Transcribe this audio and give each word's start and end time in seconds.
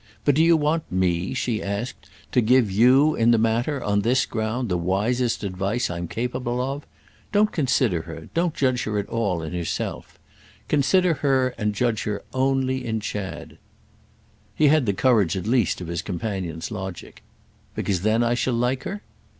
But 0.25 0.33
do 0.33 0.43
you 0.43 0.57
want 0.57 0.91
me," 0.91 1.35
she 1.35 1.61
asked, 1.61 2.09
"to 2.31 2.41
give 2.41 2.71
you 2.71 3.13
in 3.13 3.29
the 3.29 3.37
matter, 3.37 3.83
on 3.83 4.01
this 4.01 4.25
ground, 4.25 4.67
the 4.67 4.75
wisest 4.75 5.43
advice 5.43 5.91
I'm 5.91 6.07
capable 6.07 6.59
of? 6.59 6.87
Don't 7.31 7.51
consider 7.51 8.01
her, 8.01 8.27
don't 8.33 8.55
judge 8.55 8.81
her 8.85 8.97
at 8.97 9.07
all 9.09 9.43
in 9.43 9.53
herself. 9.53 10.17
Consider 10.67 11.13
her 11.13 11.49
and 11.49 11.75
judge 11.75 12.01
her 12.05 12.23
only 12.33 12.83
in 12.83 12.99
Chad." 12.99 13.59
He 14.55 14.69
had 14.69 14.87
the 14.87 14.93
courage 14.93 15.37
at 15.37 15.45
least 15.45 15.81
of 15.81 15.87
his 15.87 16.01
companion's 16.01 16.71
logic. 16.71 17.21
"Because 17.75 18.01
then 18.01 18.23
I 18.23 18.33
shall 18.33 18.55
like 18.55 18.85
her?" 18.85 19.03